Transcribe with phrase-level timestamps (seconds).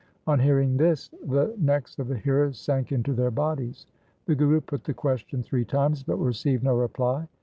[0.25, 3.85] 'On hearing this the necks of the hearers sank into their bodies.
[4.25, 7.27] The Guru put the question three times, but received no reply.